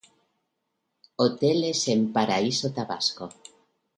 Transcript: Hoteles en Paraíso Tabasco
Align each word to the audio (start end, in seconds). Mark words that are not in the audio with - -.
Hoteles 1.19 1.81
en 1.93 2.01
Paraíso 2.15 2.67
Tabasco 2.77 3.25